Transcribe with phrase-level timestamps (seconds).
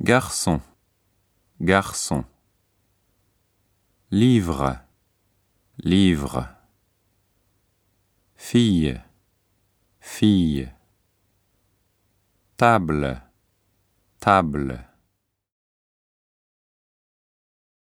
[0.00, 0.60] Garçon,
[1.60, 2.24] garçon.
[4.12, 4.80] Livre,
[5.76, 6.48] livre.
[8.36, 9.02] Fille,
[9.98, 10.72] fille.
[12.56, 13.22] Table,
[14.20, 14.87] table.